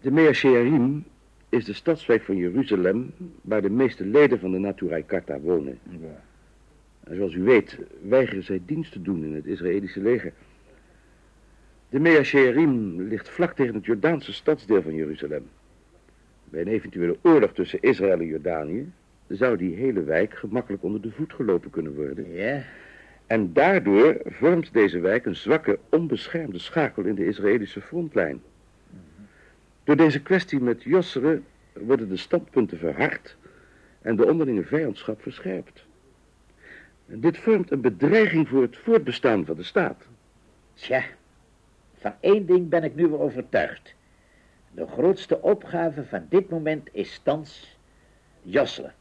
De 0.00 0.10
Mea 0.10 0.32
Shearim 0.32 1.04
is 1.48 1.64
de 1.64 1.72
stadswijk 1.72 2.22
van 2.22 2.36
Jeruzalem 2.36 3.12
waar 3.40 3.62
de 3.62 3.70
meeste 3.70 4.06
leden 4.06 4.38
van 4.38 4.52
de 4.52 4.58
Naturai 4.58 5.04
Karta 5.06 5.40
wonen. 5.40 5.78
Ja. 5.88 6.22
En 7.04 7.16
zoals 7.16 7.34
u 7.34 7.42
weet 7.42 7.78
weigeren 8.02 8.44
zij 8.44 8.60
dienst 8.66 8.92
te 8.92 9.02
doen 9.02 9.24
in 9.24 9.34
het 9.34 9.46
Israëlische 9.46 10.00
leger. 10.00 10.32
De 11.88 12.00
Mea 12.00 12.22
Shearim 12.22 13.00
ligt 13.00 13.28
vlak 13.28 13.52
tegen 13.52 13.74
het 13.74 13.84
Jordaanse 13.84 14.32
stadsdeel 14.32 14.82
van 14.82 14.94
Jeruzalem. 14.94 15.48
Bij 16.44 16.60
een 16.60 16.68
eventuele 16.68 17.16
oorlog 17.22 17.52
tussen 17.52 17.82
Israël 17.82 18.20
en 18.20 18.26
Jordanië 18.26 18.92
zou 19.28 19.56
die 19.56 19.74
hele 19.74 20.02
wijk 20.02 20.34
gemakkelijk 20.34 20.82
onder 20.82 21.00
de 21.00 21.10
voet 21.10 21.32
gelopen 21.32 21.70
kunnen 21.70 21.94
worden. 21.94 22.32
Ja? 22.32 22.62
En 23.26 23.52
daardoor 23.52 24.20
vormt 24.24 24.72
deze 24.72 25.00
wijk 25.00 25.26
een 25.26 25.36
zwakke, 25.36 25.78
onbeschermde 25.90 26.58
schakel 26.58 27.02
in 27.02 27.14
de 27.14 27.26
Israëlische 27.26 27.80
frontlijn. 27.80 28.42
Door 29.84 29.96
deze 29.96 30.22
kwestie 30.22 30.60
met 30.60 30.82
Josseren 30.82 31.44
worden 31.72 32.08
de 32.08 32.16
standpunten 32.16 32.78
verhard 32.78 33.36
en 34.02 34.16
de 34.16 34.26
onderlinge 34.26 34.64
vijandschap 34.64 35.22
verscherpt. 35.22 35.84
En 37.06 37.20
dit 37.20 37.38
vormt 37.38 37.70
een 37.70 37.80
bedreiging 37.80 38.48
voor 38.48 38.62
het 38.62 38.76
voortbestaan 38.76 39.44
van 39.44 39.56
de 39.56 39.62
staat. 39.62 40.04
Tja, 40.74 41.04
van 41.94 42.14
één 42.20 42.46
ding 42.46 42.68
ben 42.68 42.84
ik 42.84 42.94
nu 42.94 43.06
weer 43.06 43.20
overtuigd. 43.20 43.94
De 44.70 44.86
grootste 44.86 45.42
opgave 45.42 46.04
van 46.04 46.26
dit 46.28 46.50
moment 46.50 46.88
is 46.92 47.20
thans 47.22 47.78
Josselen. 48.42 48.94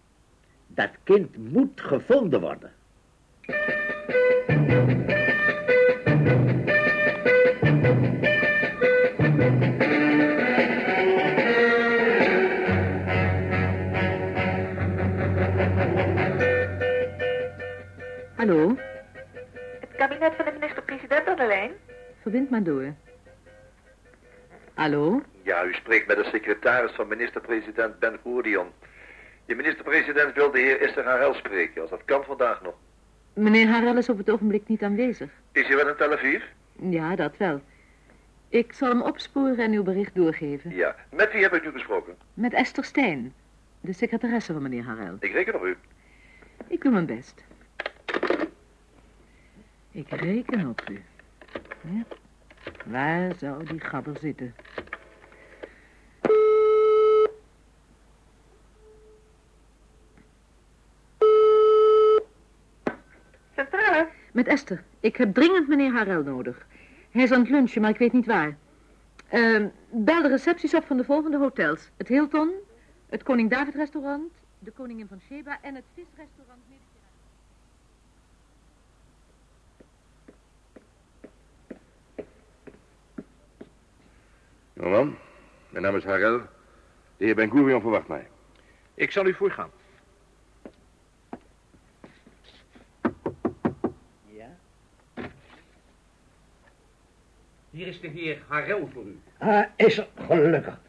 Dat 0.67 0.89
kind 1.03 1.38
moet 1.51 1.81
gevonden 1.81 2.41
worden. 2.41 2.72
Hallo, 18.36 18.75
Het 19.79 19.95
kabinet 19.98 20.34
van 20.36 20.45
de 20.45 20.51
minister-president 20.51 21.27
aan 21.27 21.36
de 21.38 21.45
lijn? 21.48 21.72
verbind 22.22 22.50
maar 22.50 22.63
door. 22.63 22.93
Hallo? 24.74 25.22
Ja, 25.43 25.63
u 25.65 25.74
spreekt 25.74 26.07
met 26.07 26.17
de 26.17 26.24
secretaris 26.24 26.91
van 26.91 27.07
minister-president 27.07 28.00
Ben 28.00 28.19
Gurion. 28.24 28.67
De 29.45 29.55
minister-president 29.55 30.33
wil 30.35 30.51
de 30.51 30.59
heer 30.59 30.81
Esther 30.81 31.03
Harel 31.03 31.33
spreken, 31.33 31.81
als 31.81 31.89
dat 31.89 32.05
kan 32.05 32.23
vandaag 32.23 32.61
nog. 32.61 32.73
Meneer 33.33 33.67
Harel 33.67 33.97
is 33.97 34.09
op 34.09 34.17
het 34.17 34.29
ogenblik 34.29 34.67
niet 34.67 34.83
aanwezig. 34.83 35.29
Is 35.51 35.67
hij 35.67 35.75
wel 35.75 35.87
in 35.87 35.95
Tel 35.95 36.11
Aviv? 36.11 36.43
Ja, 36.79 37.15
dat 37.15 37.37
wel. 37.37 37.61
Ik 38.49 38.73
zal 38.73 38.89
hem 38.89 39.01
opsporen 39.01 39.57
en 39.57 39.71
uw 39.71 39.83
bericht 39.83 40.15
doorgeven. 40.15 40.75
Ja. 40.75 40.95
Met 41.11 41.31
wie 41.31 41.41
heb 41.41 41.53
ik 41.53 41.63
nu 41.63 41.71
gesproken? 41.71 42.15
Met 42.33 42.53
Esther 42.53 42.83
Stijn, 42.83 43.33
de 43.81 43.93
secretaresse 43.93 44.53
van 44.53 44.61
meneer 44.61 44.83
Harel. 44.83 45.17
Ik 45.19 45.31
reken 45.31 45.55
op 45.55 45.63
u. 45.63 45.77
Ik 46.67 46.81
doe 46.81 46.91
mijn 46.91 47.05
best. 47.05 47.43
Ik 49.91 50.09
reken 50.09 50.67
op 50.67 50.81
u. 50.91 51.03
Ja. 51.81 52.03
Waar 52.85 53.31
zou 53.37 53.63
die 53.63 53.79
gabber 53.79 54.17
zitten? 54.21 54.55
Met 64.35 64.47
Esther. 64.47 64.83
Ik 64.99 65.15
heb 65.15 65.33
dringend 65.33 65.67
meneer 65.67 65.91
Harel 65.91 66.23
nodig. 66.23 66.65
Hij 67.11 67.23
is 67.23 67.31
aan 67.31 67.39
het 67.39 67.49
lunchen, 67.49 67.81
maar 67.81 67.89
ik 67.89 67.97
weet 67.97 68.13
niet 68.13 68.25
waar. 68.25 68.57
Ehm, 69.27 69.67
bel 69.91 70.21
de 70.21 70.27
recepties 70.27 70.73
op 70.73 70.85
van 70.85 70.97
de 70.97 71.03
volgende 71.03 71.37
hotels. 71.37 71.89
Het 71.97 72.07
Hilton, 72.07 72.51
het 73.09 73.23
Koning 73.23 73.49
David 73.49 73.75
restaurant, 73.75 74.31
de 74.59 74.71
Koningin 74.71 75.07
van 75.07 75.21
Sheba 75.27 75.57
en 75.61 75.75
het 75.75 75.83
visrestaurant. 75.93 76.61
Jongeman, 84.73 85.15
mijn 85.69 85.83
naam 85.83 85.95
is 85.95 86.03
Harel. 86.03 86.41
De 87.17 87.25
heer 87.25 87.35
Ben 87.35 87.51
Gurion 87.51 87.81
verwacht 87.81 88.07
mij. 88.07 88.27
Ik 88.93 89.11
zal 89.11 89.25
u 89.25 89.33
voorgaan. 89.33 89.69
Ja? 94.27 94.49
Hier 97.69 97.87
is 97.87 97.94
de 98.05 98.19
heer 98.19 98.38
Harel 98.47 98.89
voor 98.93 99.05
u. 99.05 99.19
Ah, 99.38 99.65
is 99.75 99.97
er. 99.97 100.07
Gelukkig. 100.15 100.79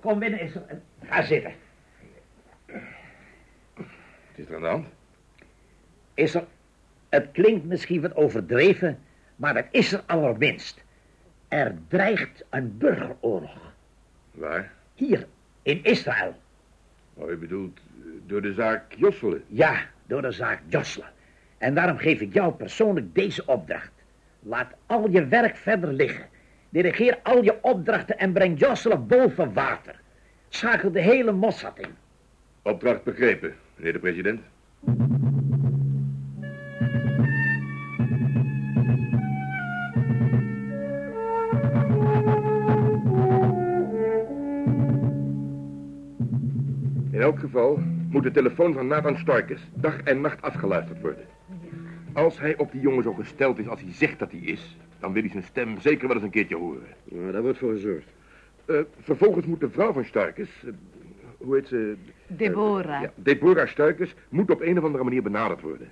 Kom 0.00 0.18
binnen, 0.18 0.40
is 0.40 0.54
er. 0.54 0.80
Ga 1.02 1.22
zitten. 1.22 1.52
Wat 3.74 3.86
is 4.34 4.48
er 4.48 4.54
aan 4.54 4.60
de 4.60 4.66
hand? 4.66 4.86
Is 6.14 6.34
er. 6.34 6.44
Het 7.08 7.28
klinkt 7.32 7.64
misschien 7.64 8.00
wat 8.00 8.14
overdreven, 8.14 8.98
maar 9.36 9.54
dat 9.54 9.66
is 9.70 9.92
er 9.92 10.02
allerminst. 10.06 10.84
Er 11.48 11.74
dreigt 11.88 12.44
een 12.50 12.78
burgeroorlog. 12.78 13.72
Waar? 14.30 14.72
Hier, 14.94 15.26
in 15.62 15.84
Israël. 15.84 16.34
Oh, 17.14 17.30
u 17.30 17.36
bedoelt 17.36 17.78
eh, 17.78 18.06
door 18.26 18.42
de 18.42 18.52
zaak 18.52 18.92
Josselen? 18.92 19.44
Ja, 19.46 19.86
door 20.06 20.22
de 20.22 20.32
zaak 20.32 20.60
Josla. 20.66 21.12
En 21.58 21.74
daarom 21.74 21.98
geef 21.98 22.20
ik 22.20 22.32
jou 22.32 22.52
persoonlijk 22.52 23.14
deze 23.14 23.46
opdracht. 23.46 23.92
Laat 24.40 24.72
al 24.86 25.10
je 25.10 25.26
werk 25.26 25.56
verder 25.56 25.92
liggen. 25.92 26.28
Dirigeer 26.70 27.18
al 27.22 27.42
je 27.42 27.62
opdrachten 27.62 28.18
en 28.18 28.32
breng 28.32 28.58
Josla 28.58 28.96
boven 28.96 29.52
water. 29.52 30.00
Schakel 30.48 30.92
de 30.92 31.00
hele 31.00 31.32
Mossad 31.32 31.78
in. 31.78 31.94
Opdracht 32.62 33.04
begrepen, 33.04 33.54
meneer 33.76 33.92
de 33.92 33.98
president. 33.98 34.40
In 47.10 47.20
elk 47.20 47.38
geval 47.38 47.78
moet 48.10 48.22
de 48.22 48.30
telefoon 48.30 48.72
van 48.72 48.86
Nathan 48.86 49.16
Starkes 49.16 49.60
dag 49.74 50.00
en 50.00 50.20
nacht 50.20 50.42
afgeluisterd 50.42 51.00
worden. 51.00 51.24
Als 52.12 52.38
hij 52.38 52.56
op 52.56 52.72
die 52.72 52.80
jongen 52.80 53.02
zo 53.02 53.12
gesteld 53.12 53.58
is 53.58 53.68
als 53.68 53.80
hij 53.80 53.92
zegt 53.92 54.18
dat 54.18 54.30
hij 54.30 54.40
is, 54.40 54.76
dan 55.00 55.12
wil 55.12 55.22
hij 55.22 55.30
zijn 55.30 55.42
stem 55.42 55.80
zeker 55.80 56.06
wel 56.06 56.16
eens 56.16 56.24
een 56.24 56.30
keertje 56.30 56.56
horen. 56.56 56.86
Nou, 57.04 57.32
daar 57.32 57.42
wordt 57.42 57.58
voor 57.58 57.72
gezorgd. 57.72 58.08
Eh, 58.64 58.80
vervolgens 59.00 59.46
moet 59.46 59.60
de 59.60 59.70
vrouw 59.70 59.92
van 59.92 60.04
Starkes, 60.04 60.48
eh, 60.64 60.72
hoe 61.38 61.54
heet 61.54 61.68
ze? 61.68 61.96
Deborah. 62.26 63.02
Ja, 63.02 63.12
Deborah 63.14 63.68
Starkes 63.68 64.14
moet 64.28 64.50
op 64.50 64.60
een 64.60 64.78
of 64.78 64.84
andere 64.84 65.04
manier 65.04 65.22
benaderd 65.22 65.60
worden. 65.60 65.88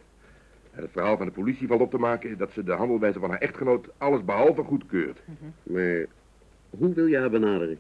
En 0.71 0.83
het 0.83 0.92
verhaal 0.92 1.16
van 1.16 1.27
de 1.27 1.33
politie 1.33 1.66
valt 1.68 1.81
op 1.81 1.90
te 1.90 1.99
maken 1.99 2.38
dat 2.38 2.53
ze 2.53 2.64
de 2.64 2.73
handelwijze 2.73 3.18
van 3.18 3.31
haar 3.31 3.38
echtgenoot 3.38 3.88
alles 3.99 4.25
behalve 4.25 4.62
goedkeurt. 4.62 5.23
Maar 5.62 6.07
hoe 6.71 6.94
wil 6.94 7.07
je 7.07 7.18
haar 7.18 7.31
benaderen? 7.31 7.79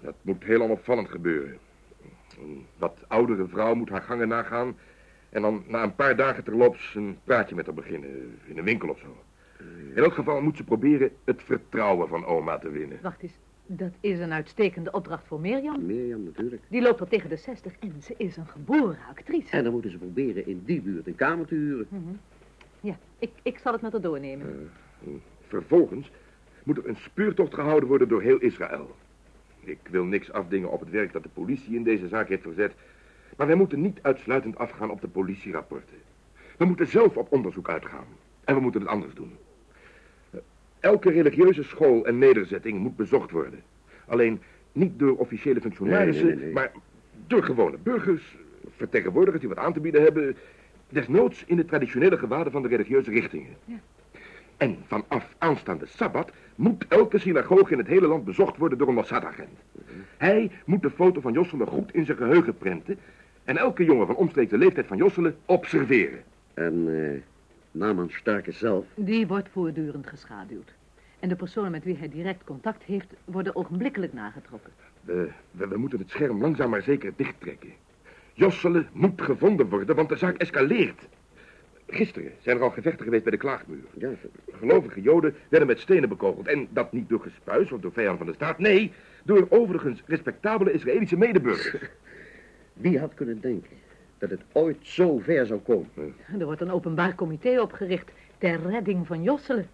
Dat 0.00 0.14
moet 0.22 0.44
heel 0.44 0.62
onopvallend 0.62 1.08
gebeuren. 1.08 1.58
Een 2.38 2.66
wat 2.78 3.04
oudere 3.08 3.46
vrouw 3.46 3.74
moet 3.74 3.88
haar 3.88 4.02
gangen 4.02 4.28
nagaan 4.28 4.76
en 5.28 5.42
dan 5.42 5.64
na 5.66 5.82
een 5.82 5.94
paar 5.94 6.16
dagen 6.16 6.44
terloops 6.44 6.94
een 6.94 7.18
praatje 7.24 7.54
met 7.54 7.66
haar 7.66 7.74
beginnen, 7.74 8.38
in 8.46 8.58
een 8.58 8.64
winkel 8.64 8.88
of 8.88 8.98
zo. 8.98 9.16
In 9.94 10.02
elk 10.02 10.14
geval 10.14 10.40
moet 10.40 10.56
ze 10.56 10.64
proberen 10.64 11.10
het 11.24 11.42
vertrouwen 11.42 12.08
van 12.08 12.24
oma 12.24 12.58
te 12.58 12.70
winnen. 12.70 12.98
Wacht 13.02 13.22
eens, 13.22 13.38
dat 13.66 13.92
is 14.00 14.18
een 14.18 14.32
uitstekende 14.32 14.92
opdracht 14.92 15.26
voor 15.26 15.40
Mirjam. 15.40 15.86
Mirjam 15.86 16.24
natuurlijk. 16.24 16.62
Die 16.68 16.82
loopt 16.82 17.00
al 17.00 17.06
tegen 17.06 17.28
de 17.28 17.36
60 17.36 17.72
en 17.80 18.02
ze 18.02 18.14
is 18.16 18.36
een 18.36 18.46
geboren 18.46 18.98
actrice. 19.10 19.50
En 19.50 19.64
dan 19.64 19.72
moeten 19.72 19.90
ze 19.90 19.98
proberen 19.98 20.46
in 20.46 20.62
die 20.64 20.80
buurt 20.80 21.06
een 21.06 21.14
kamer 21.14 21.46
te 21.46 21.54
huren. 21.54 21.86
Mhm. 21.88 22.14
Ja, 22.80 22.98
ik, 23.18 23.30
ik 23.42 23.58
zal 23.58 23.72
het 23.72 23.82
met 23.82 23.92
haar 23.92 24.00
doornemen. 24.00 24.70
Vervolgens 25.46 26.10
moet 26.62 26.76
er 26.78 26.88
een 26.88 26.96
speurtocht 26.96 27.54
gehouden 27.54 27.88
worden 27.88 28.08
door 28.08 28.22
heel 28.22 28.38
Israël. 28.38 28.96
Ik 29.60 29.78
wil 29.90 30.04
niks 30.04 30.32
afdingen 30.32 30.70
op 30.70 30.80
het 30.80 30.90
werk 30.90 31.12
dat 31.12 31.22
de 31.22 31.28
politie 31.28 31.74
in 31.74 31.82
deze 31.82 32.08
zaak 32.08 32.28
heeft 32.28 32.42
verzet. 32.42 32.74
Maar 33.36 33.46
wij 33.46 33.56
moeten 33.56 33.80
niet 33.80 33.98
uitsluitend 34.02 34.58
afgaan 34.58 34.90
op 34.90 35.00
de 35.00 35.08
politierapporten. 35.08 35.96
We 36.56 36.64
moeten 36.64 36.86
zelf 36.86 37.16
op 37.16 37.32
onderzoek 37.32 37.68
uitgaan. 37.68 38.06
En 38.44 38.54
we 38.54 38.60
moeten 38.60 38.80
het 38.80 38.90
anders 38.90 39.14
doen. 39.14 39.36
Elke 40.84 41.10
religieuze 41.10 41.62
school 41.62 42.06
en 42.06 42.18
nederzetting 42.18 42.78
moet 42.78 42.96
bezocht 42.96 43.30
worden. 43.30 43.62
Alleen 44.06 44.40
niet 44.72 44.98
door 44.98 45.16
officiële 45.16 45.60
functionarissen, 45.60 46.24
Nee, 46.26 46.34
nee, 46.34 46.44
nee, 46.44 46.52
nee. 46.52 46.54
maar 46.54 46.72
door 47.26 47.42
gewone 47.42 47.76
burgers, 47.82 48.36
vertegenwoordigers 48.76 49.40
die 49.40 49.48
wat 49.54 49.64
aan 49.64 49.72
te 49.72 49.80
bieden 49.80 50.02
hebben. 50.02 50.36
Desnoods 50.88 51.44
in 51.46 51.56
de 51.56 51.64
traditionele 51.64 52.18
gewaden 52.18 52.52
van 52.52 52.62
de 52.62 52.68
religieuze 52.68 53.10
richtingen. 53.10 53.56
Ja. 53.64 53.76
En 54.56 54.76
vanaf 54.86 55.34
aanstaande 55.38 55.86
Sabbat 55.86 56.32
moet 56.54 56.84
elke 56.88 57.18
synagoge 57.18 57.72
in 57.72 57.78
het 57.78 57.86
hele 57.86 58.06
land 58.06 58.24
bezocht 58.24 58.56
worden 58.56 58.78
door 58.78 58.88
een 58.88 58.94
Mossad-agent. 58.94 59.58
Hij 60.16 60.50
moet 60.64 60.82
de 60.82 60.90
foto 60.90 61.20
van 61.20 61.32
Josselen 61.32 61.66
goed 61.66 61.94
in 61.94 62.04
zijn 62.04 62.16
geheugen 62.16 62.56
prenten 62.56 62.98
en 63.44 63.56
elke 63.56 63.84
jongen 63.84 64.06
van 64.06 64.16
omstreeks 64.16 64.50
de 64.50 64.58
leeftijd 64.58 64.86
van 64.86 64.96
Josselen 64.96 65.36
observeren. 65.44 66.22
En 66.54 66.86
eh 66.88 67.20
Naman 67.74 68.10
Starke 68.10 68.52
zelf. 68.52 68.84
Die 68.94 69.26
wordt 69.26 69.48
voortdurend 69.52 70.06
geschaduwd. 70.06 70.72
En 71.20 71.28
de 71.28 71.36
personen 71.36 71.70
met 71.70 71.84
wie 71.84 71.96
hij 71.96 72.08
direct 72.08 72.44
contact 72.44 72.82
heeft, 72.82 73.14
worden 73.24 73.56
ogenblikkelijk 73.56 74.12
nagetrokken. 74.12 74.72
We, 75.00 75.30
we, 75.50 75.68
we 75.68 75.76
moeten 75.76 75.98
het 75.98 76.10
scherm 76.10 76.40
langzaam 76.40 76.70
maar 76.70 76.82
zeker 76.82 77.12
dichttrekken. 77.16 77.72
Josselen 78.32 78.88
moet 78.92 79.22
gevonden 79.22 79.68
worden, 79.68 79.96
want 79.96 80.08
de 80.08 80.16
zaak 80.16 80.36
escaleert. 80.36 81.00
Gisteren 81.86 82.32
zijn 82.40 82.56
er 82.56 82.62
al 82.62 82.70
gevechten 82.70 83.04
geweest 83.04 83.22
bij 83.22 83.32
de 83.32 83.38
klaagmuur. 83.38 83.84
Ja, 83.98 84.10
Gelovige 84.52 85.00
joden 85.00 85.34
werden 85.48 85.68
met 85.68 85.80
stenen 85.80 86.08
bekogeld. 86.08 86.46
En 86.46 86.68
dat 86.70 86.92
niet 86.92 87.08
door 87.08 87.20
gespuis 87.20 87.72
of 87.72 87.80
door 87.80 87.92
vijanden 87.92 88.18
van 88.18 88.26
de 88.26 88.34
staat. 88.34 88.58
Nee, 88.58 88.92
door 89.24 89.46
overigens 89.48 90.02
respectabele 90.06 90.72
Israëlische 90.72 91.16
medeburgers. 91.16 91.88
wie 92.72 92.98
had 92.98 93.14
kunnen 93.14 93.40
denken 93.40 93.83
dat 94.28 94.38
het 94.38 94.48
ooit 94.52 94.76
zo 94.80 95.18
ver 95.18 95.46
zou 95.46 95.60
komen. 95.60 96.14
Er 96.38 96.44
wordt 96.44 96.60
een 96.60 96.70
openbaar 96.70 97.14
comité 97.14 97.60
opgericht 97.60 98.10
ter 98.38 98.60
redding 98.70 99.06
van 99.06 99.22
Josselen. 99.22 99.66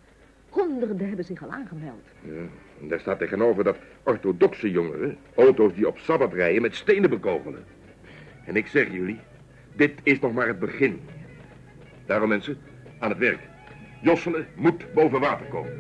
Honderden 0.49 1.07
hebben 1.07 1.25
zich 1.25 1.43
al 1.43 1.51
aangemeld. 1.51 2.05
Ja, 2.23 2.49
en 2.81 2.89
daar 2.89 3.01
staat 3.01 3.19
tegenover 3.19 3.65
dat 3.65 3.77
orthodoxe 4.03 4.71
jongeren 4.71 5.17
auto's 5.35 5.75
die 5.75 5.89
op 5.89 5.99
sabbat 5.99 6.33
rijden 6.33 6.63
met 6.63 6.75
stenen 6.75 7.11
bekogelen. 7.11 7.65
En 8.45 8.57
ik 8.57 8.67
zeg 8.67 8.93
jullie, 8.93 9.21
dit 9.77 9.93
is 10.03 10.21
nog 10.21 10.33
maar 10.33 10.47
het 10.47 10.59
begin. 10.59 11.01
Daarom 12.07 12.29
mensen, 12.29 12.59
aan 12.99 13.11
het 13.11 13.19
werk. 13.19 13.41
Josselen 14.03 14.47
moet 14.55 14.93
boven 14.95 15.21
water 15.21 15.47
komen. 15.47 15.73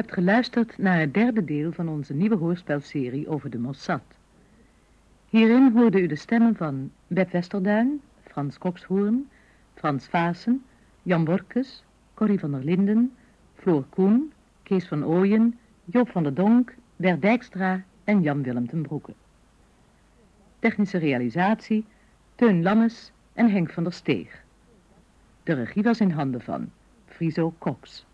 Hebt 0.00 0.12
geluisterd 0.12 0.78
naar 0.78 0.98
het 0.98 1.14
derde 1.14 1.44
deel 1.44 1.72
van 1.72 1.88
onze 1.88 2.14
nieuwe 2.14 2.36
hoorspelserie 2.36 3.28
over 3.28 3.50
de 3.50 3.58
Mossad. 3.58 4.02
Hierin 5.28 5.72
hoorde 5.72 6.00
u 6.00 6.06
de 6.06 6.16
stemmen 6.16 6.56
van 6.56 6.90
Beb 7.06 7.30
Westerduin, 7.30 8.00
Frans 8.22 8.58
Kokshoorn, 8.58 9.28
Frans 9.74 10.06
Vaassen, 10.06 10.64
Jan 11.02 11.24
Borkes, 11.24 11.84
Corrie 12.14 12.38
van 12.38 12.50
der 12.50 12.64
Linden, 12.64 13.12
Floor 13.54 13.84
Koen, 13.88 14.32
Kees 14.62 14.88
van 14.88 15.04
Ooyen, 15.04 15.58
Joop 15.84 16.10
van 16.10 16.22
der 16.22 16.34
Donk, 16.34 16.74
Bert 16.96 17.22
Dijkstra 17.22 17.82
en 18.04 18.22
Jan-Willem 18.22 18.68
ten 18.68 18.82
Broeke. 18.82 19.12
Technische 20.58 20.98
realisatie, 20.98 21.84
Teun 22.34 22.62
Lammes 22.62 23.12
en 23.32 23.50
Henk 23.50 23.72
van 23.72 23.82
der 23.82 23.92
Steeg. 23.92 24.44
De 25.42 25.52
regie 25.52 25.82
was 25.82 26.00
in 26.00 26.10
handen 26.10 26.40
van 26.40 26.70
Friso 27.06 27.54
Cox. 27.58 28.06